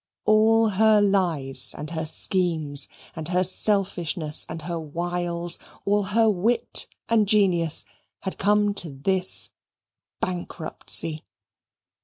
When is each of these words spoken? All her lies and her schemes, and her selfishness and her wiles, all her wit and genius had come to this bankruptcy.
All 0.25 0.69
her 0.69 0.99
lies 0.99 1.75
and 1.77 1.91
her 1.91 2.07
schemes, 2.07 2.87
and 3.15 3.27
her 3.27 3.43
selfishness 3.43 4.47
and 4.49 4.63
her 4.63 4.79
wiles, 4.79 5.59
all 5.85 6.01
her 6.01 6.27
wit 6.27 6.87
and 7.07 7.27
genius 7.27 7.85
had 8.21 8.39
come 8.39 8.73
to 8.79 8.89
this 8.89 9.51
bankruptcy. 10.19 11.21